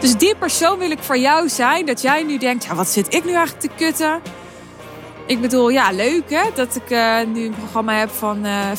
[0.00, 1.86] Dus die persoon wil ik voor jou zijn.
[1.86, 4.20] Dat jij nu denkt, ja, wat zit ik nu eigenlijk te kutten?
[5.26, 8.70] Ik bedoel, ja, leuk hè, dat ik uh, nu een programma heb van uh,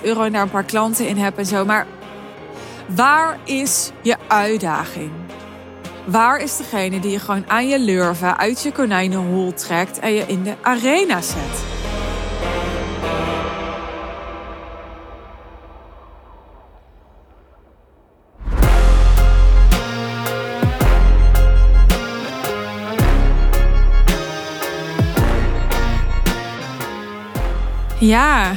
[0.00, 1.64] 40.000 euro en daar een paar klanten in heb en zo.
[1.64, 1.86] Maar
[2.88, 5.10] waar is je uitdaging?
[6.04, 10.24] Waar is degene die je gewoon aan je lurven uit je konijnenhol trekt en je
[10.26, 11.85] in de arena zet?
[28.06, 28.56] Ja,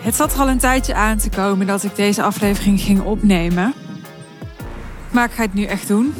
[0.00, 3.74] het zat er al een tijdje aan te komen dat ik deze aflevering ging opnemen.
[5.10, 6.14] Maar ik ga het nu echt doen.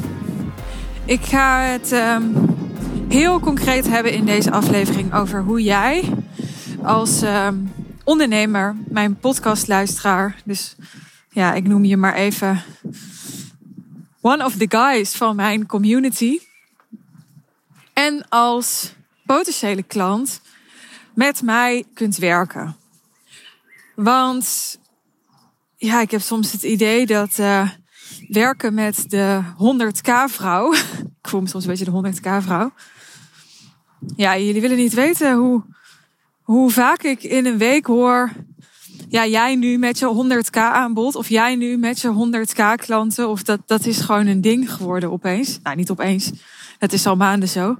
[1.05, 2.34] Ik ga het um,
[3.09, 6.05] heel concreet hebben in deze aflevering over hoe jij
[6.82, 7.73] als um,
[8.05, 10.74] ondernemer, mijn podcastluisteraar, dus
[11.30, 12.62] ja, ik noem je maar even
[14.20, 16.38] one of the guys van mijn community.
[17.93, 18.95] En als
[19.26, 20.41] potentiële klant
[21.17, 22.77] met mij kunt werken.
[23.95, 24.79] Want
[25.77, 27.71] ja, ik heb soms het idee dat uh,
[28.29, 30.73] werken met de 100k vrouw.
[31.23, 32.73] ik voel me soms een beetje de 100k vrouw.
[34.17, 35.63] Ja, jullie willen niet weten hoe,
[36.43, 38.33] hoe vaak ik in een week hoor.
[39.09, 41.15] Ja, jij nu met je 100k aanbod.
[41.15, 43.29] Of jij nu met je 100k klanten.
[43.29, 45.59] Of dat, dat is gewoon een ding geworden opeens.
[45.63, 46.31] Nou, niet opeens.
[46.79, 47.77] Het is al maanden zo.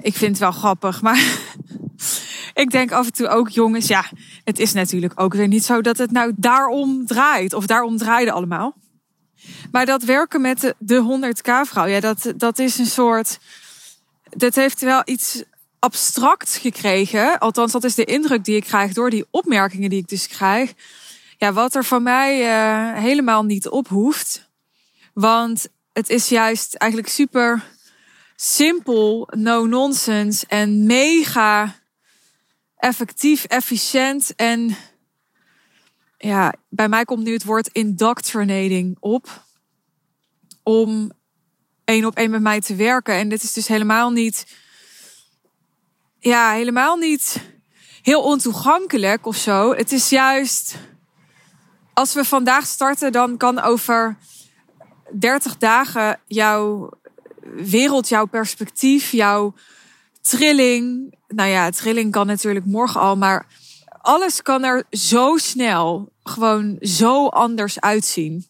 [0.00, 1.38] Ik vind het wel grappig, maar
[2.54, 4.04] ik denk af en toe ook, jongens, ja,
[4.44, 7.52] het is natuurlijk ook weer niet zo dat het nou daarom draait.
[7.52, 8.76] Of daarom draaide allemaal.
[9.70, 13.38] Maar dat werken met de, de 100k vrouw, ja, dat, dat is een soort.
[14.30, 15.42] Dat heeft wel iets
[15.78, 17.38] abstract gekregen.
[17.38, 20.72] Althans, dat is de indruk die ik krijg door die opmerkingen die ik dus krijg.
[21.38, 24.50] Ja, wat er van mij uh, helemaal niet op hoeft.
[25.14, 27.62] Want het is juist eigenlijk super
[28.36, 31.74] simpel, no nonsense en mega
[32.82, 34.76] effectief, efficiënt en
[36.18, 39.44] ja, bij mij komt nu het woord indoctrinating op
[40.62, 41.12] om
[41.84, 43.14] één op één met mij te werken.
[43.14, 44.56] En dit is dus helemaal niet,
[46.18, 47.40] ja, helemaal niet
[48.02, 49.74] heel ontoegankelijk of zo.
[49.74, 50.76] Het is juist,
[51.94, 54.16] als we vandaag starten, dan kan over
[55.18, 56.90] 30 dagen jouw
[57.54, 59.54] wereld, jouw perspectief, jouw
[60.22, 61.14] trilling.
[61.28, 63.46] Nou ja, trilling kan natuurlijk morgen al, maar
[64.00, 68.46] alles kan er zo snel gewoon zo anders uitzien.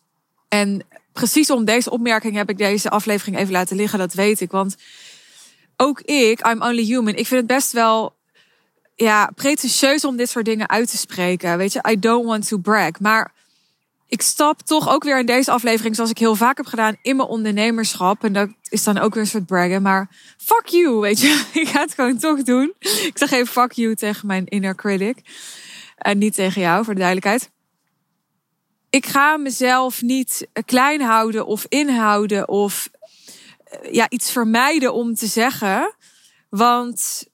[0.49, 4.51] En precies om deze opmerking heb ik deze aflevering even laten liggen, dat weet ik.
[4.51, 4.77] Want
[5.77, 8.15] ook ik, I'm only human, ik vind het best wel
[8.95, 11.57] ja, pretentieus om dit soort dingen uit te spreken.
[11.57, 13.01] Weet je, I don't want to brag.
[13.01, 13.33] Maar
[14.13, 17.17] ik stap toch ook weer in deze aflevering, zoals ik heel vaak heb gedaan, in
[17.17, 18.25] mijn ondernemerschap.
[18.25, 19.83] En dat is dan ook weer een soort braggen.
[19.83, 20.09] Maar
[20.39, 21.45] fuck you, weet je.
[21.61, 22.75] Ik ga het gewoon toch doen.
[22.79, 25.19] Ik zeg even fuck you tegen mijn inner critic.
[25.97, 27.51] En niet tegen jou, voor de duidelijkheid.
[28.91, 32.91] Ik ga mezelf niet klein houden of inhouden of
[33.65, 35.95] eh, ja, iets vermijden om te zeggen.
[36.49, 37.27] Want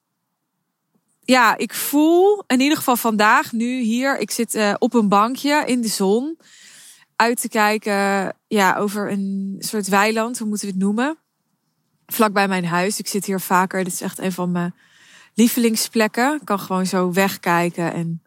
[1.24, 5.62] ja, ik voel in ieder geval vandaag, nu hier, ik zit uh, op een bankje
[5.66, 6.38] in de zon
[7.18, 11.16] uit te kijken ja, over een soort weiland, hoe moeten we het noemen?
[12.06, 12.98] Vlak bij mijn huis.
[12.98, 13.84] Ik zit hier vaker.
[13.84, 14.74] Dit is echt een van mijn
[15.34, 16.34] lievelingsplekken.
[16.34, 17.92] Ik kan gewoon zo wegkijken.
[17.92, 18.22] En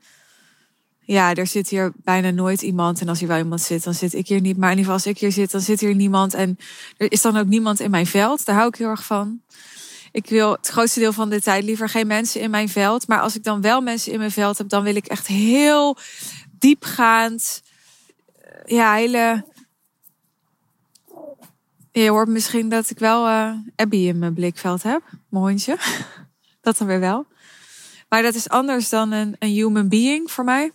[1.00, 3.02] ja, er zit hier bijna nooit iemand.
[3.02, 4.58] En als hier wel iemand zit, dan zit ik hier niet.
[4.58, 6.34] Maar in ieder geval, als ik hier zit, dan zit hier niemand.
[6.34, 6.58] En
[6.98, 8.46] er is dan ook niemand in mijn veld.
[8.46, 9.42] Daar hou ik heel erg van.
[10.12, 13.08] Ik wil het grootste deel van de tijd liever geen mensen in mijn veld.
[13.08, 15.98] Maar als ik dan wel mensen in mijn veld heb, dan wil ik echt heel
[16.60, 17.62] diepgaand
[18.66, 19.46] ja, hele.
[21.92, 25.02] Je hoort misschien dat ik wel uh, Abby in mijn blikveld heb.
[25.30, 25.78] Mijn hondje.
[26.62, 27.26] dat dan weer wel.
[28.10, 30.72] Maar dat is anders dan een, een human being voor mij.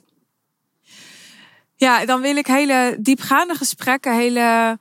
[1.74, 4.78] Ja, dan wil ik hele diepgaande gesprekken, hele.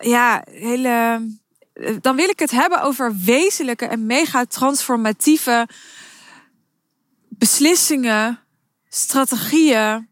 [0.00, 1.26] Ja, hele.
[2.00, 5.68] Dan wil ik het hebben over wezenlijke en mega transformatieve
[7.28, 8.40] beslissingen,
[8.88, 10.08] strategieën,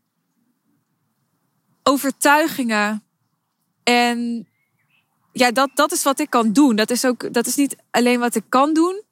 [1.83, 3.03] overtuigingen.
[3.83, 4.49] En
[5.33, 6.77] ja, dat, dat is wat ik kan doen.
[6.77, 9.03] Dat is ook, dat is niet alleen wat ik kan doen.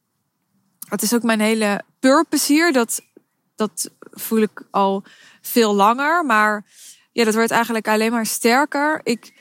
[0.89, 2.73] Dat is ook mijn hele purpose hier.
[2.73, 3.01] Dat,
[3.57, 5.05] dat voel ik al
[5.41, 6.25] veel langer.
[6.25, 6.65] Maar
[7.13, 9.01] ja, dat wordt eigenlijk alleen maar sterker.
[9.03, 9.33] Ik,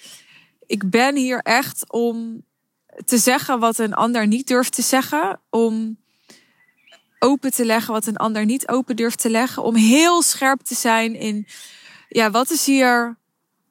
[0.66, 2.46] ik ben hier echt om
[3.06, 5.42] te zeggen wat een ander niet durft te zeggen.
[5.50, 5.98] Om
[7.20, 9.64] open te leggen wat een ander niet open durft te leggen.
[9.64, 11.48] Om heel scherp te zijn in
[12.10, 13.18] ja, wat is hier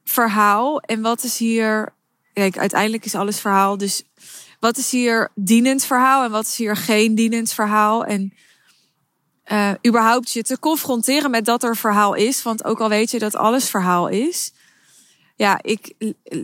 [0.08, 1.93] verhaal en wat is hier
[2.32, 3.78] kijk, uiteindelijk is alles verhaal.
[3.78, 4.02] Dus
[4.60, 8.05] wat is hier dienend verhaal en wat is hier geen dienend verhaal?
[8.05, 8.32] En
[9.52, 12.43] uh, überhaupt je te confronteren met dat er verhaal is.
[12.43, 14.52] Want ook al weet je dat alles verhaal is.
[15.37, 15.94] Ja, ik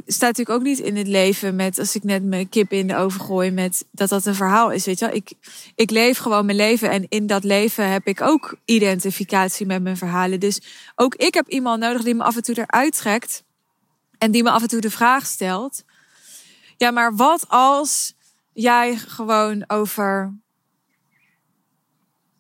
[0.07, 2.97] sta natuurlijk ook niet in het leven met als ik net mijn kip in de
[2.97, 4.85] oven gooi met dat dat een verhaal is.
[4.85, 5.15] Weet je wel?
[5.15, 5.33] Ik,
[5.75, 9.97] ik leef gewoon mijn leven en in dat leven heb ik ook identificatie met mijn
[9.97, 10.41] verhalen.
[10.41, 10.61] Dus
[10.95, 13.45] ook ik heb iemand nodig die me af en toe eruit trekt
[14.19, 15.85] en die me af en toe de vraag stelt.
[16.77, 18.15] Ja, maar wat als
[18.53, 20.35] jij gewoon over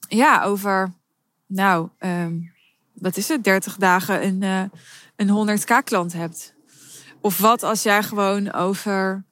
[0.08, 0.92] ja, over,
[1.46, 2.52] nou, um,
[2.92, 4.62] wat is het, 30 dagen een, uh,
[5.16, 6.54] een 100k klant hebt.
[7.20, 9.24] Of wat als jij gewoon over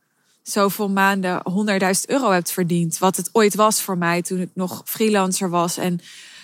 [0.43, 2.99] zoveel maanden 100.000 euro hebt verdiend.
[2.99, 5.77] Wat het ooit was voor mij toen ik nog freelancer was.
[5.77, 6.01] En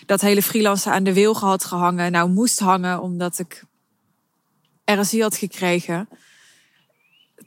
[0.06, 2.12] dat hele freelancer aan de wilgen had gehangen.
[2.12, 3.64] Nou, moest hangen omdat ik
[4.94, 6.08] RSI had gekregen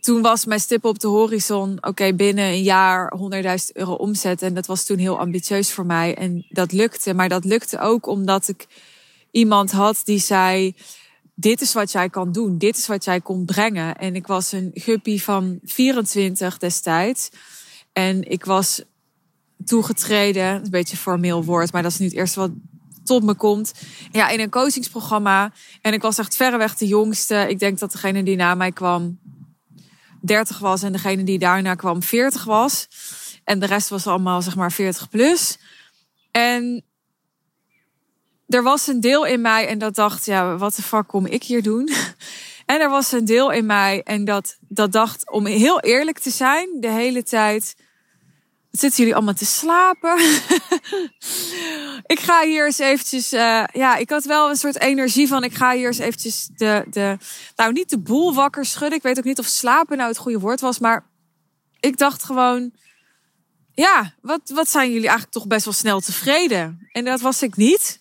[0.01, 4.41] toen was mijn stip op de horizon, oké, binnen een jaar 100.000 euro omzet.
[4.41, 6.15] En dat was toen heel ambitieus voor mij.
[6.15, 7.13] En dat lukte.
[7.13, 8.67] Maar dat lukte ook omdat ik
[9.31, 10.75] iemand had die zei,
[11.33, 12.57] dit is wat jij kan doen.
[12.57, 13.97] Dit is wat jij kon brengen.
[13.97, 17.29] En ik was een guppy van 24 destijds.
[17.93, 18.83] En ik was
[19.65, 22.51] toegetreden, een beetje formeel woord, maar dat is nu het eerste wat
[23.03, 23.73] tot me komt.
[24.11, 25.51] Ja, in een coachingsprogramma.
[25.81, 27.45] En ik was echt verreweg de jongste.
[27.49, 29.19] Ik denk dat degene die na mij kwam
[30.21, 32.87] 30 was en degene die daarna kwam 40 was.
[33.43, 35.57] En de rest was allemaal zeg maar 40 plus.
[36.31, 36.83] En
[38.47, 41.43] er was een deel in mij en dat dacht, ja, wat de fuck kom ik
[41.43, 41.89] hier doen?
[42.65, 46.29] En er was een deel in mij en dat, dat dacht, om heel eerlijk te
[46.29, 47.75] zijn, de hele tijd
[48.71, 50.19] zitten jullie allemaal te slapen?
[52.15, 55.53] ik ga hier eens eventjes, uh, ja, ik had wel een soort energie van, ik
[55.53, 57.17] ga hier eens eventjes de, de,
[57.55, 58.97] nou niet de boel wakker schudden.
[58.97, 61.09] Ik weet ook niet of slapen nou het goede woord was, maar
[61.79, 62.71] ik dacht gewoon,
[63.73, 66.87] ja, wat, wat zijn jullie eigenlijk toch best wel snel tevreden?
[66.91, 67.99] En dat was ik niet.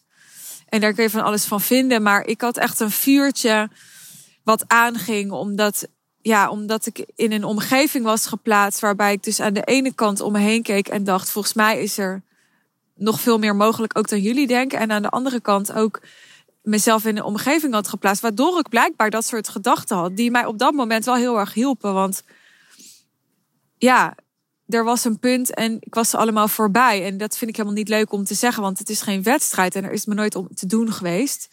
[0.69, 3.71] En daar kun je van alles van vinden, maar ik had echt een vuurtje
[4.45, 5.89] wat aanging, omdat
[6.23, 10.21] ja, omdat ik in een omgeving was geplaatst waarbij ik dus aan de ene kant
[10.21, 12.23] om me heen keek en dacht, volgens mij is er
[12.95, 14.79] nog veel meer mogelijk ook dan jullie denken.
[14.79, 16.01] En aan de andere kant ook
[16.63, 20.45] mezelf in een omgeving had geplaatst, waardoor ik blijkbaar dat soort gedachten had, die mij
[20.45, 21.95] op dat moment wel heel erg hielpen.
[21.95, 22.23] Want
[23.79, 24.15] ja,
[24.67, 27.05] er was een punt en ik was ze allemaal voorbij.
[27.05, 29.75] En dat vind ik helemaal niet leuk om te zeggen, want het is geen wedstrijd
[29.75, 31.49] en er is me nooit om te doen geweest.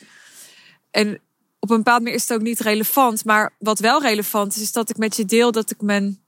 [0.91, 1.21] En
[1.67, 3.25] op een bepaald manier is het ook niet relevant.
[3.25, 6.23] Maar wat wel relevant is, is dat ik met je deel dat ik mijn,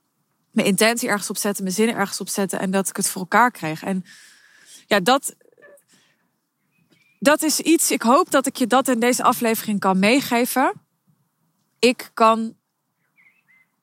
[0.50, 3.20] mijn intentie ergens op zette, mijn zinnen ergens op zette en dat ik het voor
[3.20, 3.82] elkaar kreeg.
[3.82, 4.04] En
[4.86, 5.34] ja, dat,
[7.18, 7.90] dat is iets.
[7.90, 10.72] Ik hoop dat ik je dat in deze aflevering kan meegeven.
[11.78, 12.54] Ik kan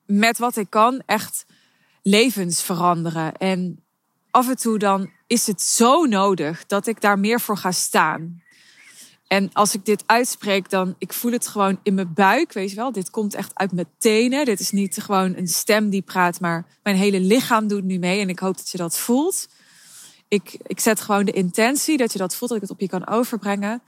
[0.06, 1.46] met wat ik kan echt
[2.02, 3.36] levens veranderen.
[3.36, 3.84] En
[4.30, 8.42] af en toe dan is het zo nodig dat ik daar meer voor ga staan.
[9.28, 12.76] En als ik dit uitspreek, dan ik voel het gewoon in mijn buik, weet je
[12.76, 12.92] wel.
[12.92, 14.44] Dit komt echt uit mijn tenen.
[14.44, 18.20] Dit is niet gewoon een stem die praat, maar mijn hele lichaam doet nu mee.
[18.20, 19.48] En ik hoop dat je dat voelt.
[20.28, 22.88] Ik, ik zet gewoon de intentie dat je dat voelt, dat ik het op je
[22.88, 23.82] kan overbrengen.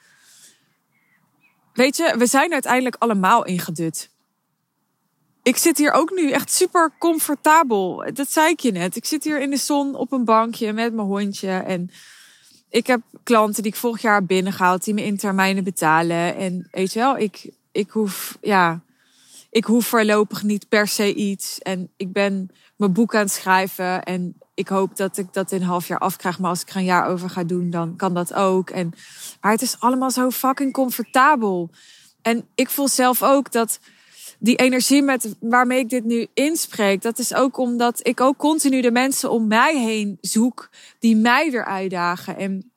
[1.73, 4.11] Weet je, we zijn uiteindelijk allemaal ingedut.
[5.43, 8.05] Ik zit hier ook nu echt super comfortabel.
[8.13, 8.97] Dat zei ik je net.
[8.97, 11.91] Ik zit hier in de zon op een bankje met mijn hondje en
[12.71, 16.37] ik heb klanten die ik vorig jaar binnengehaald, die me in termijnen betalen.
[16.37, 18.81] En weet je wel, ik, ik hoef, ja,
[19.51, 21.59] ik hoef voorlopig niet per se iets.
[21.59, 24.03] En ik ben mijn boek aan het schrijven.
[24.03, 26.39] En ik hoop dat ik dat in een half jaar afkrijg.
[26.39, 28.71] Maar als ik er een jaar over ga doen, dan kan dat ook.
[28.71, 28.93] En,
[29.41, 31.71] maar het is allemaal zo fucking comfortabel.
[32.23, 33.81] En ik voel zelf ook dat
[34.43, 38.81] die energie met waarmee ik dit nu inspreek, dat is ook omdat ik ook continu
[38.81, 42.37] de mensen om mij heen zoek die mij weer uitdagen.
[42.37, 42.71] En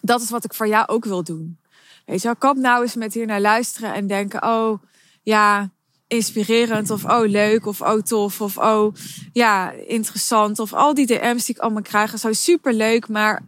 [0.00, 1.58] dat is wat ik voor jou ook wil doen.
[2.06, 4.82] Weet je kap nou eens met hier naar luisteren en denken, oh
[5.22, 5.70] ja,
[6.06, 8.94] inspirerend of oh leuk of oh tof of oh
[9.32, 13.42] ja, interessant of al die DM's die ik allemaal krijg, zo super leuk, maar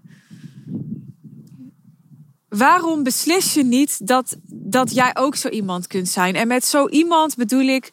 [2.52, 6.34] waarom beslis je niet dat, dat jij ook zo iemand kunt zijn?
[6.34, 7.90] En met zo iemand bedoel ik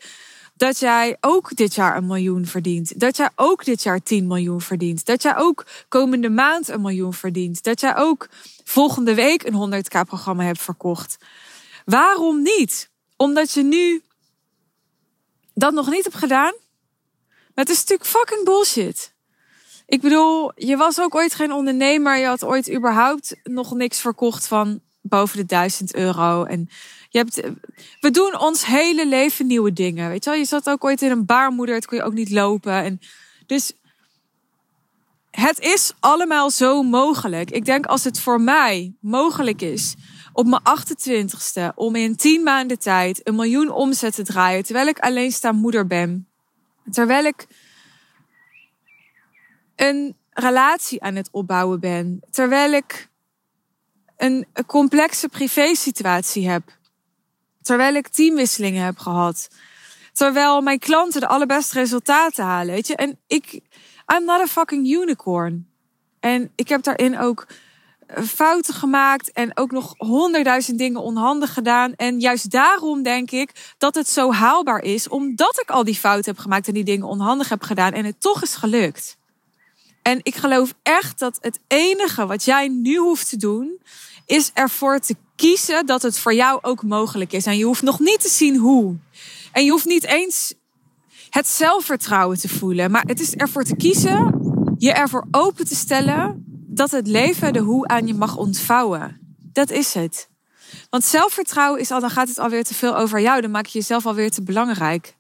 [0.55, 2.99] dat jij ook dit jaar een miljoen verdient.
[2.99, 5.05] Dat jij ook dit jaar 10 miljoen verdient.
[5.05, 7.63] Dat jij ook komende maand een miljoen verdient.
[7.63, 8.29] Dat jij ook
[8.63, 11.17] volgende week een 100k programma hebt verkocht.
[11.85, 12.89] Waarom niet?
[13.15, 14.01] Omdat je nu
[15.53, 16.53] dat nog niet hebt gedaan?
[17.53, 19.13] Het is natuurlijk fucking bullshit.
[19.89, 22.17] Ik bedoel, je was ook ooit geen ondernemer.
[22.17, 26.43] Je had ooit überhaupt nog niks verkocht van boven de 1000 euro.
[26.43, 26.69] En
[27.09, 27.41] Je hebt,
[27.99, 30.09] we doen ons hele leven nieuwe dingen.
[30.09, 32.29] Weet je wel, je zat ook ooit in een baarmoeder, het kon je ook niet
[32.29, 32.73] lopen.
[32.73, 32.99] En
[33.45, 33.73] dus
[35.31, 37.51] het is allemaal zo mogelijk.
[37.51, 39.95] Ik denk als het voor mij mogelijk is
[40.33, 44.99] op mijn 28ste om in 10 maanden tijd een miljoen omzet te draaien, terwijl ik
[44.99, 46.27] alleenstaand moeder ben,
[46.91, 47.47] terwijl ik
[49.79, 53.09] een relatie aan het opbouwen ben, terwijl ik
[54.17, 56.63] een, complexe privésituatie heb,
[57.61, 59.47] terwijl ik teamwisselingen heb gehad,
[60.13, 63.61] terwijl mijn klanten de allerbeste resultaten halen, weet je, en ik
[64.15, 65.67] I'm not a fucking unicorn.
[66.19, 67.47] En ik heb daarin ook
[68.07, 71.93] eh, fouten gemaakt en ook nog honderdduizend dingen onhandig gedaan.
[71.95, 76.31] En juist daarom denk ik dat het zo haalbaar is, omdat ik al die fouten
[76.31, 79.18] heb gemaakt en die dingen onhandig heb gedaan en het toch is gelukt.
[80.09, 83.81] En ik geloof echt dat het enige wat jij nu hoeft te doen,
[84.25, 87.45] is ervoor te kiezen dat het voor jou ook mogelijk is.
[87.45, 88.95] En je hoeft nog niet te zien hoe.
[89.51, 90.53] En je hoeft niet eens
[91.29, 92.91] het zelfvertrouwen te voelen.
[92.91, 94.41] Maar het is ervoor te kiezen,
[94.77, 99.37] je ervoor open te stellen dat het leven de hoe aan je mag ontvouwen.
[99.53, 100.29] Dat is het.
[100.89, 103.41] Want zelfvertrouwen is al, dan gaat het alweer te veel over jou.
[103.41, 105.15] Dan maak je jezelf alweer te belangrijk.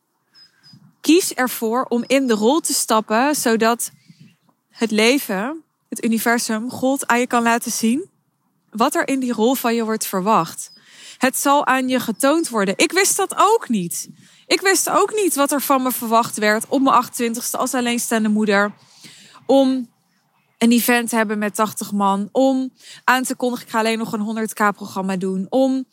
[1.01, 3.91] Kies ervoor om in de rol te stappen, zodat
[4.79, 8.09] het leven, het universum, God aan je kan laten zien
[8.69, 10.71] wat er in die rol van je wordt verwacht.
[11.17, 12.73] Het zal aan je getoond worden.
[12.77, 14.09] Ik wist dat ook niet.
[14.47, 18.29] Ik wist ook niet wat er van me verwacht werd op mijn 28ste als alleenstaande
[18.29, 18.73] moeder.
[19.45, 19.89] Om
[20.57, 22.29] een event te hebben met 80 man.
[22.31, 25.45] Om aan te kondigen, ik ga alleen nog een 100k programma doen.
[25.49, 25.85] Om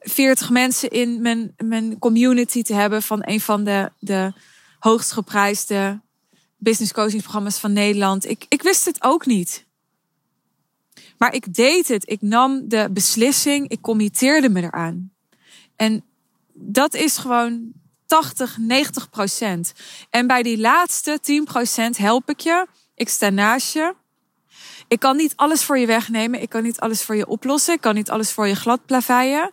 [0.00, 4.32] 40 mensen in mijn, mijn community te hebben van een van de, de
[4.78, 6.00] hoogst geprijsde
[6.62, 8.28] business coaching programma's van Nederland.
[8.28, 9.66] Ik, ik wist het ook niet.
[11.18, 12.10] Maar ik deed het.
[12.10, 13.68] Ik nam de beslissing.
[13.68, 15.12] Ik committeerde me eraan.
[15.76, 16.04] En
[16.52, 17.72] dat is gewoon
[18.06, 19.72] 80, 90 procent.
[20.10, 22.66] En bij die laatste 10 procent help ik je.
[22.94, 23.94] Ik sta naast je.
[24.88, 26.42] Ik kan niet alles voor je wegnemen.
[26.42, 27.74] Ik kan niet alles voor je oplossen.
[27.74, 29.50] Ik kan niet alles voor je glad plaveien.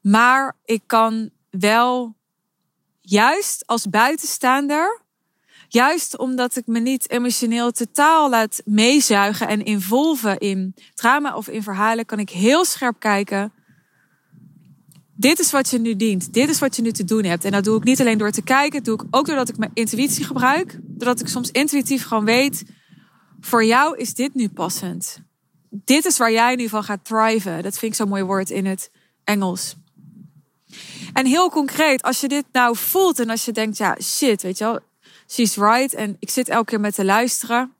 [0.00, 2.14] Maar ik kan wel,
[3.00, 5.01] juist als buitenstaander,
[5.72, 11.62] juist omdat ik me niet emotioneel totaal laat meezuigen en involven in drama of in
[11.62, 13.52] verhalen, kan ik heel scherp kijken
[15.22, 16.32] dit is wat je nu dient.
[16.32, 17.44] Dit is wat je nu te doen hebt.
[17.44, 18.82] En dat doe ik niet alleen door te kijken.
[18.82, 20.78] Doe ik ook doordat ik mijn intuïtie gebruik.
[20.82, 22.64] Doordat ik soms intuïtief gewoon weet.
[23.40, 25.18] Voor jou is dit nu passend.
[25.70, 27.62] Dit is waar jij nu van gaat thriven.
[27.62, 28.90] Dat vind ik zo'n mooi woord in het
[29.24, 29.74] Engels.
[31.12, 34.58] En heel concreet, als je dit nou voelt en als je denkt, ja, shit, weet
[34.58, 34.80] je wel,
[35.32, 35.94] she's right.
[35.94, 37.74] En ik zit elke keer met te luisteren.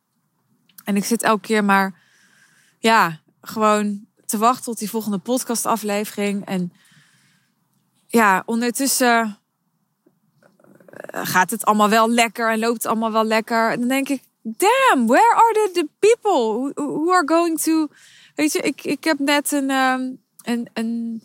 [0.85, 2.01] En ik zit elke keer maar,
[2.79, 6.45] ja, gewoon te wachten tot die volgende podcastaflevering.
[6.47, 6.73] En
[8.07, 9.39] ja, ondertussen
[10.87, 13.71] eh, gaat het allemaal wel lekker en loopt het allemaal wel lekker.
[13.71, 17.89] En dan denk ik, damn, where are the, the people who, are going to...
[18.35, 21.23] Weet je, ik, ik heb net een, um, een, een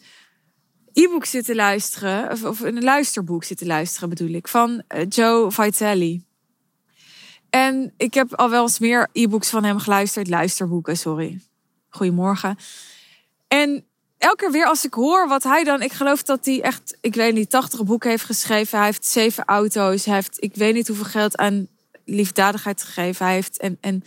[1.03, 6.21] e-book zitten luisteren, of, of een luisterboek zitten luisteren bedoel ik, van uh, Joe Vitale.
[7.49, 11.39] En ik heb al wel eens meer e-books van hem geluisterd, luisterboeken, sorry.
[11.89, 12.57] Goedemorgen.
[13.47, 13.85] En
[14.17, 15.81] elke keer weer als ik hoor wat hij dan.
[15.81, 18.77] Ik geloof dat hij echt, ik weet niet, 80 boeken heeft geschreven.
[18.77, 20.05] Hij heeft zeven auto's.
[20.05, 21.67] Hij heeft, ik weet niet hoeveel geld aan
[22.05, 23.25] liefdadigheid gegeven.
[23.25, 23.57] Hij heeft.
[23.57, 24.03] En, en,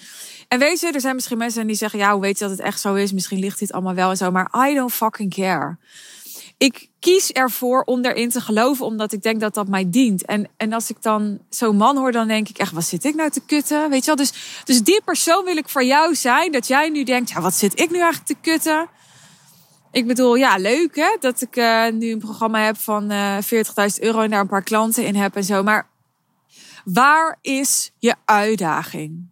[0.48, 2.66] en weet je, er zijn misschien mensen die zeggen: Ja, hoe weet je dat het
[2.66, 3.12] echt zo is?
[3.12, 4.30] Misschien ligt dit allemaal wel en zo.
[4.30, 5.78] Maar I don't fucking care.
[6.60, 10.24] Ik kies ervoor om daarin te geloven, omdat ik denk dat dat mij dient.
[10.24, 13.14] En, en als ik dan zo'n man hoor, dan denk ik echt, wat zit ik
[13.14, 13.90] nou te kutten?
[13.90, 14.16] Weet je wel?
[14.16, 16.52] Dus, dus die persoon wil ik voor jou zijn.
[16.52, 18.88] Dat jij nu denkt, ja, wat zit ik nu eigenlijk te kutten?
[19.92, 23.64] Ik bedoel, ja, leuk hè, dat ik uh, nu een programma heb van uh, eh,
[23.92, 25.62] 40.000 euro en daar een paar klanten in heb en zo.
[25.62, 25.88] Maar
[26.84, 29.28] waar is je uitdaging?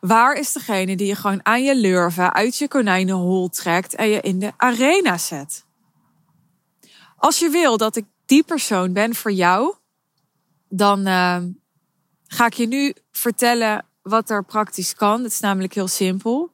[0.00, 4.20] Waar is degene die je gewoon aan je lurven uit je konijnenhol trekt en je
[4.20, 5.66] in de arena zet?
[7.18, 9.74] Als je wil dat ik die persoon ben voor jou,
[10.68, 11.36] dan uh,
[12.26, 15.22] ga ik je nu vertellen wat er praktisch kan.
[15.22, 16.50] Het is namelijk heel simpel.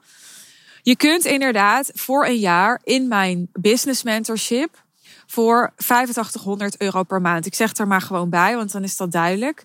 [0.82, 4.82] Je kunt inderdaad voor een jaar in mijn business mentorship
[5.26, 7.46] voor 8500 euro per maand.
[7.46, 9.64] Ik zeg er maar gewoon bij, want dan is dat duidelijk.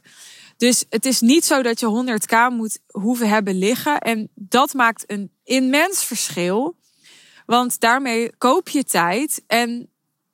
[0.57, 3.99] Dus het is niet zo dat je 100k moet hoeven hebben liggen.
[3.99, 6.75] En dat maakt een immens verschil.
[7.45, 9.89] Want daarmee koop je tijd en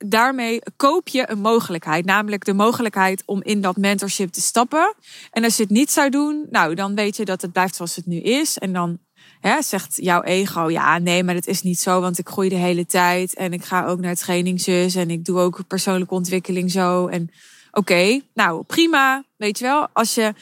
[0.09, 2.05] daarmee koop je een mogelijkheid.
[2.05, 4.95] Namelijk de mogelijkheid om in dat mentorship te stappen.
[5.31, 7.95] En als je het niet zou doen, nou dan weet je dat het blijft zoals
[7.95, 8.57] het nu is.
[8.57, 8.99] En dan
[9.39, 12.55] hè, zegt jouw ego, ja, nee, maar dat is niet zo, want ik groei de
[12.55, 17.07] hele tijd en ik ga ook naar trainingszus en ik doe ook persoonlijke ontwikkeling zo.
[17.07, 17.29] En
[17.71, 19.87] oké, nou prima, weet je wel.
[19.93, 20.33] Als je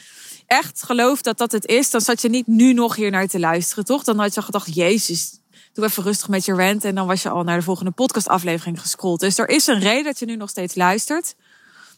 [0.46, 3.38] echt gelooft dat dat het is, dan zat je niet nu nog hier naar te
[3.38, 4.04] luisteren, toch?
[4.04, 5.38] Dan had je gedacht, jezus,
[5.74, 8.80] doe even rustig met je rant en dan was je al naar de volgende podcastaflevering
[8.80, 9.20] gescrolld.
[9.20, 11.34] Dus er is een reden dat je nu nog steeds luistert.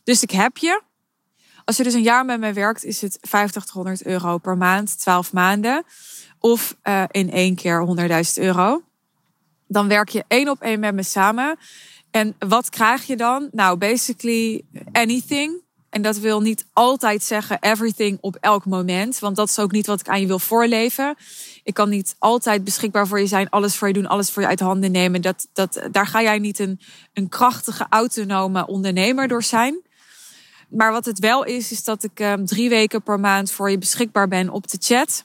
[0.04, 0.83] Dus ik heb je.
[1.64, 4.56] Als je dus een jaar met mij werkt, is het 50 tot 100 euro per
[4.56, 5.85] maand, 12 maanden.
[6.38, 7.87] Of uh, in één keer
[8.37, 8.83] 100.000 euro.
[9.66, 11.59] Dan werk je één op één met me samen.
[12.11, 13.49] En wat krijg je dan?
[13.52, 15.64] Nou, basically anything.
[15.90, 19.19] En dat wil niet altijd zeggen everything op elk moment.
[19.19, 21.16] Want dat is ook niet wat ik aan je wil voorleven.
[21.64, 24.49] Ik kan niet altijd beschikbaar voor je zijn, alles voor je doen, alles voor je
[24.49, 25.23] uit handen nemen.
[25.23, 26.81] Dat, dat, daar ga jij niet een,
[27.12, 29.85] een krachtige, autonome ondernemer door zijn.
[30.69, 33.78] Maar wat het wel is, is dat ik um, drie weken per maand voor je
[33.78, 35.25] beschikbaar ben op de chat.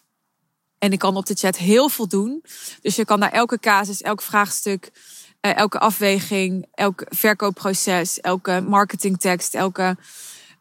[0.77, 2.43] En ik kan op de chat heel veel doen.
[2.81, 4.91] Dus je kan naar elke casus, elk vraagstuk,
[5.41, 9.97] uh, elke afweging, elk verkoopproces, elke marketingtekst, elke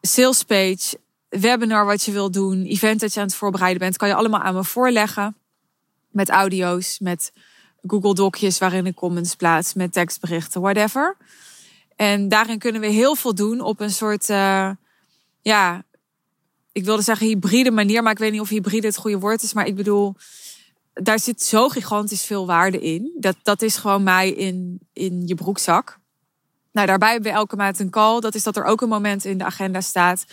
[0.01, 0.97] salespage,
[1.29, 4.41] webinar wat je wil doen, event dat je aan het voorbereiden bent, kan je allemaal
[4.41, 5.35] aan me voorleggen.
[6.09, 7.31] Met audio's, met
[7.87, 11.17] Google Docjes waarin ik comments plaats, met tekstberichten, whatever.
[11.95, 14.69] En daarin kunnen we heel veel doen op een soort, uh,
[15.41, 15.83] ja,
[16.71, 19.53] ik wilde zeggen hybride manier, maar ik weet niet of hybride het goede woord is.
[19.53, 20.15] Maar ik bedoel,
[20.93, 23.11] daar zit zo gigantisch veel waarde in.
[23.19, 25.99] Dat, dat is gewoon mij in, in je broekzak.
[26.71, 28.19] Nou, daarbij we elke maand een call.
[28.19, 30.25] Dat is dat er ook een moment in de agenda staat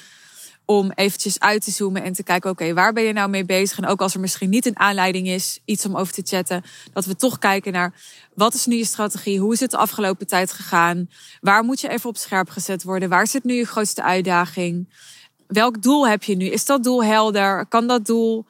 [0.64, 3.78] om eventjes uit te zoomen en te kijken, oké, waar ben je nou mee bezig?
[3.78, 7.04] En ook als er misschien niet een aanleiding is, iets om over te chatten, dat
[7.04, 7.94] we toch kijken naar
[8.34, 9.40] wat is nu je strategie?
[9.40, 11.10] Hoe is het de afgelopen tijd gegaan?
[11.40, 13.08] Waar moet je even op scherp gezet worden?
[13.08, 14.88] Waar zit nu je grootste uitdaging?
[15.46, 16.44] Welk doel heb je nu?
[16.44, 17.66] Is dat doel helder?
[17.66, 18.46] Kan dat doel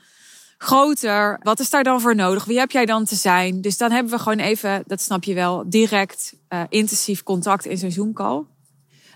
[0.58, 1.40] groter?
[1.42, 2.44] Wat is daar dan voor nodig?
[2.44, 3.60] Wie heb jij dan te zijn?
[3.60, 7.78] Dus dan hebben we gewoon even, dat snap je wel, direct uh, intensief contact in
[7.78, 8.44] zo'n Zoom call.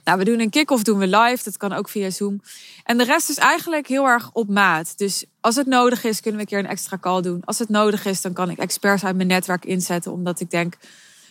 [0.04, 1.44] Nou, we doen een kick-off, doen we live.
[1.44, 2.40] Dat kan ook via Zoom.
[2.84, 4.99] En de rest is eigenlijk heel erg op maat.
[4.99, 7.44] Dus als het nodig is, kunnen we een keer een extra call doen.
[7.44, 10.12] Als het nodig is, dan kan ik experts uit mijn netwerk inzetten.
[10.12, 10.74] Omdat ik denk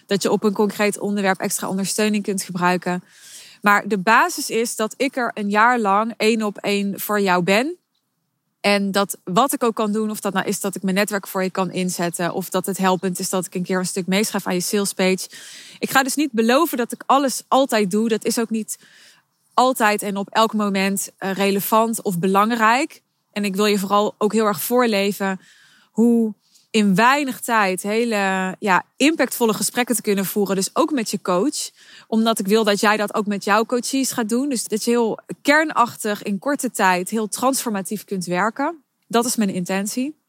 [0.06, 3.04] dat je op een concreet onderwerp extra ondersteuning kunt gebruiken.
[3.62, 7.44] Maar de basis is dat ik er een jaar lang één op één voor jou
[7.44, 7.78] ben.
[8.62, 11.28] En dat wat ik ook kan doen, of dat nou is dat ik mijn netwerk
[11.28, 14.08] voor je kan inzetten, of dat het helpend is dat ik een keer een stuk
[14.08, 15.30] meeschrijf aan je sales page.
[15.80, 18.10] Ik ga dus niet beloven dat ik alles altijd doe.
[18.10, 18.78] Dat is ook niet
[19.54, 23.02] altijd en op elk moment eh, relevant of belangrijk.
[23.32, 25.40] En ik wil je vooral ook heel erg voorleven
[25.92, 26.34] hoe
[26.72, 30.56] in weinig tijd hele ja, impactvolle gesprekken te kunnen voeren.
[30.56, 31.70] Dus ook met je coach.
[32.08, 34.50] Omdat ik wil dat jij dat ook met jouw coaches gaat doen.
[34.50, 38.84] Dus dat je heel kernachtig in korte tijd heel transformatief kunt werken.
[39.08, 40.20] Dat is mijn intentie.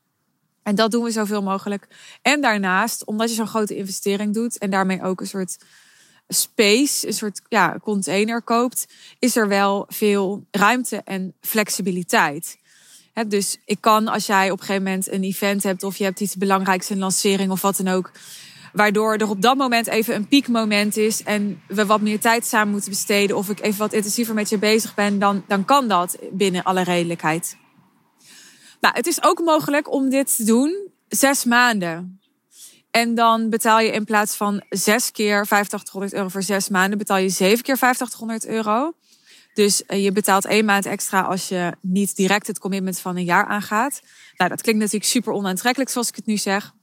[0.63, 1.87] En dat doen we zoveel mogelijk.
[2.23, 5.57] En daarnaast, omdat je zo'n grote investering doet en daarmee ook een soort
[6.29, 8.87] space, een soort ja, container koopt,
[9.19, 12.61] is er wel veel ruimte en flexibiliteit
[13.29, 16.21] dus ik kan als jij op een gegeven moment een event hebt of je hebt
[16.21, 18.11] iets belangrijks, een lancering of wat dan ook.
[18.73, 22.73] Waardoor er op dat moment even een piekmoment is en we wat meer tijd samen
[22.73, 23.37] moeten besteden.
[23.37, 26.83] Of ik even wat intensiever met je bezig ben, dan, dan kan dat binnen alle
[26.83, 27.57] redelijkheid.
[28.81, 32.21] Nou, het is ook mogelijk om dit te doen zes maanden.
[32.91, 37.17] En dan betaal je in plaats van zes keer 8500 euro voor zes maanden, betaal
[37.17, 38.93] je zeven keer 8500 euro.
[39.55, 43.25] Dus eh, je betaalt één maand extra als je niet direct het commitment van een
[43.25, 44.03] jaar aangaat.
[44.37, 46.75] Nou, dat klinkt natuurlijk super onaantrekkelijk zoals ik het nu zeg.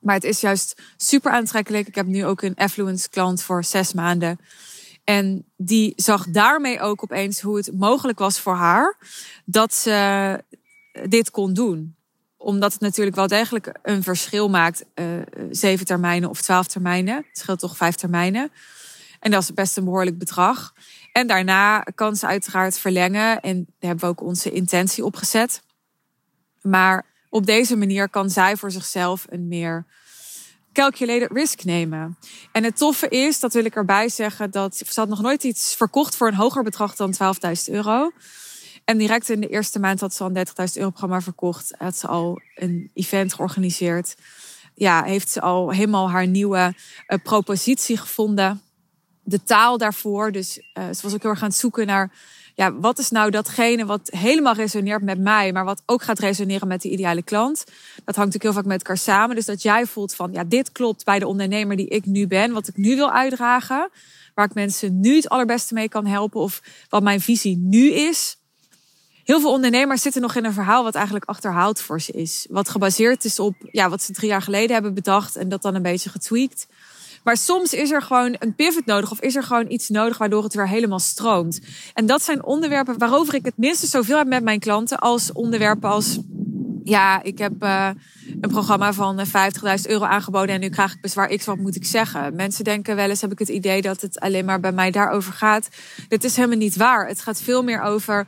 [0.00, 1.88] Maar het is juist super aantrekkelijk.
[1.88, 4.38] Ik heb nu ook een affluence klant voor zes maanden.
[5.04, 8.96] En die zag daarmee ook opeens hoe het mogelijk was voor haar
[9.44, 10.44] dat ze
[11.08, 11.96] dit kon doen.
[12.36, 14.84] Omdat het natuurlijk wel degelijk een verschil maakt.
[14.94, 15.06] Uh,
[15.50, 17.16] zeven termijnen of twaalf termijnen.
[17.16, 18.50] Het scheelt toch vijf termijnen.
[19.20, 20.74] En dat is best een behoorlijk bedrag.
[21.14, 23.40] En daarna kan ze uiteraard verlengen.
[23.40, 25.62] En hebben we ook onze intentie op gezet.
[26.60, 29.86] Maar op deze manier kan zij voor zichzelf een meer
[30.72, 32.18] calculated risk nemen.
[32.52, 35.74] En het toffe is, dat wil ik erbij zeggen, dat ze had nog nooit iets
[35.74, 37.20] verkocht voor een hoger bedrag dan 12.000
[37.64, 38.10] euro.
[38.84, 41.74] En direct in de eerste maand had ze al een 30.000 euro programma verkocht.
[41.78, 44.14] Had ze al een event georganiseerd.
[44.74, 46.74] Ja, heeft ze al helemaal haar nieuwe
[47.08, 48.62] uh, propositie gevonden
[49.24, 50.32] de taal daarvoor.
[50.32, 52.10] Dus uh, ze was ook heel erg aan het zoeken naar
[52.54, 56.68] ja, wat is nou datgene wat helemaal resoneert met mij, maar wat ook gaat resoneren
[56.68, 57.64] met de ideale klant.
[58.04, 59.36] Dat hangt natuurlijk heel vaak met elkaar samen.
[59.36, 62.52] Dus dat jij voelt van ja, dit klopt bij de ondernemer die ik nu ben,
[62.52, 63.90] wat ik nu wil uitdragen,
[64.34, 68.36] waar ik mensen nu het allerbeste mee kan helpen of wat mijn visie nu is.
[69.24, 72.46] heel veel ondernemers zitten nog in een verhaal wat eigenlijk achterhaald voor ze is.
[72.50, 75.74] Wat gebaseerd is op ja, wat ze drie jaar geleden hebben bedacht en dat dan
[75.74, 76.66] een beetje getweakt.
[77.24, 80.42] Maar soms is er gewoon een pivot nodig of is er gewoon iets nodig waardoor
[80.42, 81.60] het weer helemaal stroomt.
[81.94, 85.90] En dat zijn onderwerpen waarover ik het minste zoveel heb met mijn klanten als onderwerpen
[85.90, 86.18] als
[86.84, 87.90] ja, ik heb uh,
[88.40, 89.32] een programma van 50.000
[89.62, 92.36] eh, euro aangeboden en nu krijg ik bezwaar X, wat moet ik zeggen?
[92.36, 95.32] Mensen denken wel eens, heb ik het idee dat het alleen maar bij mij daarover
[95.32, 95.68] gaat.
[96.08, 97.06] Dit is helemaal niet waar.
[97.08, 98.26] Het gaat veel meer over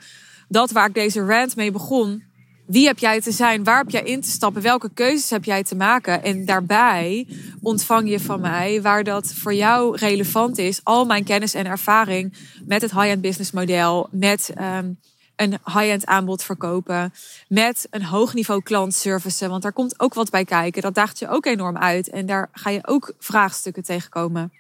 [0.49, 2.23] dat waar ik deze rant mee begon.
[2.67, 3.65] Wie heb jij te zijn?
[3.65, 4.63] Waar heb jij in te stappen?
[4.63, 6.23] Welke keuzes heb jij te maken?
[6.23, 7.27] En daarbij
[7.61, 12.37] ontvang je van mij, waar dat voor jou relevant is, al mijn kennis en ervaring
[12.65, 14.99] met het high-end business model, met um,
[15.37, 17.13] een high-end aanbod verkopen,
[17.49, 19.49] met een hoog niveau klantservice.
[19.49, 20.83] Want daar komt ook wat bij kijken.
[20.83, 22.09] Dat daagt je ook enorm uit.
[22.09, 24.53] En daar ga je ook vraagstukken tegenkomen.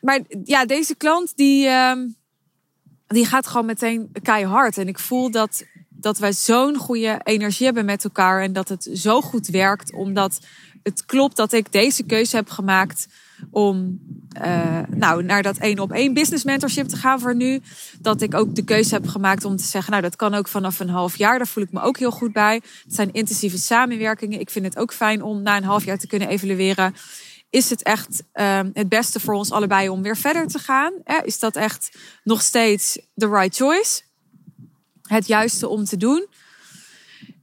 [0.00, 2.16] Maar ja, deze klant die, um,
[3.06, 4.78] die gaat gewoon meteen keihard.
[4.78, 5.64] En ik voel dat
[6.02, 10.40] dat wij zo'n goede energie hebben met elkaar en dat het zo goed werkt, omdat
[10.82, 13.06] het klopt dat ik deze keuze heb gemaakt
[13.50, 14.00] om
[14.44, 17.60] uh, nou, naar dat één op één business mentorship te gaan voor nu.
[18.00, 20.80] Dat ik ook de keuze heb gemaakt om te zeggen, nou dat kan ook vanaf
[20.80, 21.38] een half jaar.
[21.38, 22.54] Daar voel ik me ook heel goed bij.
[22.54, 24.40] Het zijn intensieve samenwerkingen.
[24.40, 26.94] Ik vind het ook fijn om na een half jaar te kunnen evalueren.
[27.50, 30.92] Is het echt uh, het beste voor ons allebei om weer verder te gaan?
[31.24, 34.02] Is dat echt nog steeds the right choice?
[35.12, 36.26] Het juiste om te doen.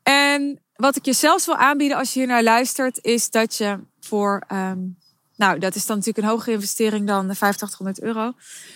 [0.04, 3.80] En wat ik je zelfs wil aanbieden als je hier naar luistert, is dat je
[4.00, 4.98] voor, um,
[5.36, 8.34] nou, dat is dan natuurlijk een hogere investering dan de 8500 euro.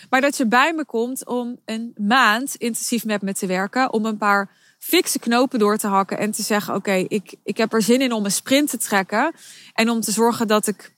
[0.09, 3.93] Maar dat je bij me komt om een maand intensief met me te werken.
[3.93, 7.73] Om een paar fikse knopen door te hakken en te zeggen: Oké, ik, ik heb
[7.73, 9.33] er zin in om een sprint te trekken.
[9.73, 10.95] En om te zorgen dat ik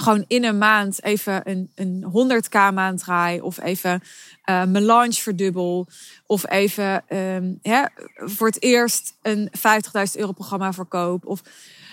[0.00, 2.04] gewoon in een maand even een, een
[2.42, 3.40] 100k maand draai.
[3.40, 4.02] Of even
[4.50, 5.88] uh, mijn verdubbel.
[6.26, 7.84] Of even um, hè,
[8.14, 9.62] voor het eerst een 50.000
[10.12, 11.26] euro programma verkoop.
[11.26, 11.42] Of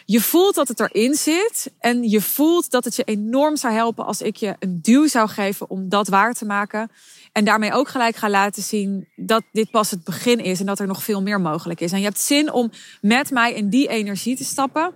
[0.06, 1.72] je voelt dat het erin zit.
[1.80, 5.30] En je voelt dat het je enorm zou helpen als ik je een duw zou
[5.30, 6.92] geven om dat waar te maken.
[7.32, 10.80] En daarmee ook gelijk ga laten zien dat dit pas het begin is en dat
[10.80, 11.92] er nog veel meer mogelijk is.
[11.92, 14.94] En je hebt zin om met mij in die energie te stappen.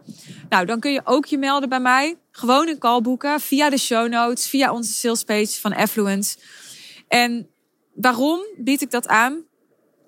[0.50, 2.16] Nou, dan kun je ook je melden bij mij.
[2.32, 6.38] Gewoon een call boeken via de show notes, via onze sales page van Affluence.
[7.08, 7.50] En
[7.94, 9.44] waarom bied ik dat aan?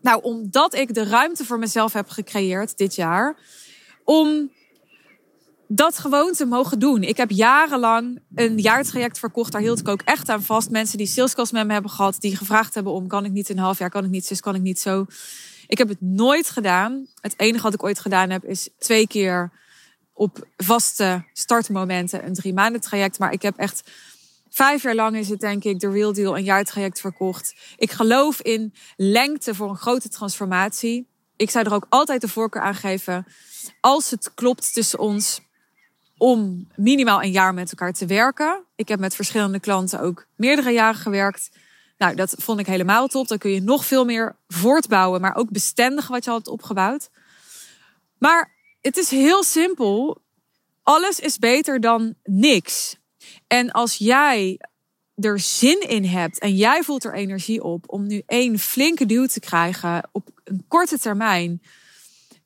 [0.01, 3.37] Nou, omdat ik de ruimte voor mezelf heb gecreëerd dit jaar.
[4.03, 4.51] Om
[5.67, 7.03] dat gewoon te mogen doen.
[7.03, 9.51] Ik heb jarenlang een jaartraject verkocht.
[9.51, 10.69] Daar hield ik ook echt aan vast.
[10.69, 12.15] Mensen die salescalls met me hebben gehad.
[12.19, 14.55] Die gevraagd hebben om kan ik niet een half jaar, kan ik niet zus, kan
[14.55, 15.05] ik niet zo.
[15.67, 17.07] Ik heb het nooit gedaan.
[17.21, 19.51] Het enige wat ik ooit gedaan heb is twee keer
[20.13, 23.19] op vaste startmomenten een drie maanden traject.
[23.19, 23.91] Maar ik heb echt
[24.49, 27.55] vijf jaar lang is het denk ik de Real Deal een jaartraject verkocht.
[27.77, 31.07] Ik geloof in lengte voor een grote transformatie.
[31.35, 33.25] Ik zou er ook altijd de voorkeur aan geven
[33.79, 35.41] als het klopt tussen ons
[36.17, 38.63] om minimaal een jaar met elkaar te werken.
[38.75, 41.49] Ik heb met verschillende klanten ook meerdere jaren gewerkt.
[41.97, 43.27] Nou, dat vond ik helemaal top.
[43.27, 47.09] Dan kun je nog veel meer voortbouwen, maar ook bestendigen wat je al hebt opgebouwd.
[48.17, 48.52] Maar
[48.83, 50.21] het is heel simpel.
[50.83, 52.97] Alles is beter dan niks.
[53.47, 54.59] En als jij
[55.15, 59.25] er zin in hebt en jij voelt er energie op om nu één flinke duw
[59.25, 61.61] te krijgen op een korte termijn,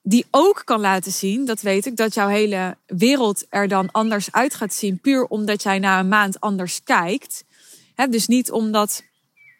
[0.01, 4.31] die ook kan laten zien, dat weet ik, dat jouw hele wereld er dan anders
[4.31, 7.43] uit gaat zien, puur omdat jij na een maand anders kijkt.
[8.09, 9.03] dus niet omdat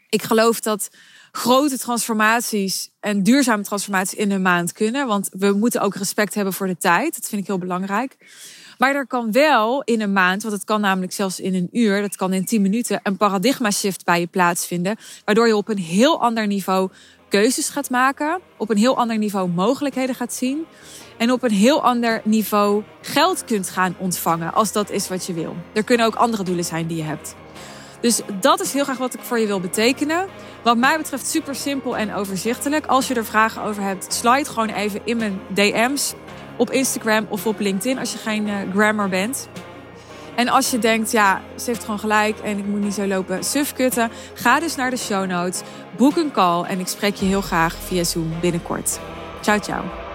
[0.09, 0.89] ik geloof dat
[1.37, 6.53] grote transformaties en duurzame transformaties in een maand kunnen, want we moeten ook respect hebben
[6.53, 7.15] voor de tijd.
[7.15, 8.17] Dat vind ik heel belangrijk.
[8.77, 12.01] Maar er kan wel in een maand, want het kan namelijk zelfs in een uur,
[12.01, 14.97] dat kan in 10 minuten, een paradigma shift bij je plaatsvinden.
[15.25, 16.89] Waardoor je op een heel ander niveau
[17.29, 20.65] keuzes gaat maken, op een heel ander niveau mogelijkheden gaat zien
[21.17, 25.33] en op een heel ander niveau geld kunt gaan ontvangen als dat is wat je
[25.33, 25.55] wil.
[25.73, 27.35] Er kunnen ook andere doelen zijn die je hebt.
[28.07, 30.27] Dus dat is heel graag wat ik voor je wil betekenen.
[30.63, 32.85] Wat mij betreft super simpel en overzichtelijk.
[32.85, 36.13] Als je er vragen over hebt, slide gewoon even in mijn DM's
[36.57, 39.49] op Instagram of op LinkedIn als je geen uh, grammar bent.
[40.35, 43.43] En als je denkt, ja, ze heeft gewoon gelijk en ik moet niet zo lopen
[43.43, 45.61] sufkutten, ga dus naar de show notes,
[45.97, 48.99] boek een call en ik spreek je heel graag via Zoom binnenkort.
[49.41, 50.06] Ciao, ciao.